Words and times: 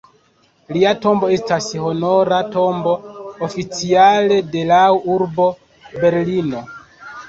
Lia 0.77 0.93
tombo 1.03 1.29
estas 1.35 1.67
honora 1.89 2.41
tombo 2.57 2.97
oficiale 3.51 4.43
de 4.53 4.67
lau 4.75 4.93
urbo 5.21 5.51
Berlino. 6.05 6.69